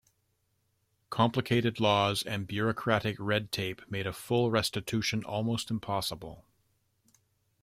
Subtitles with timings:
[1.11, 6.43] Complicated laws and bureaucratic red tape made a full restitution almost impossible.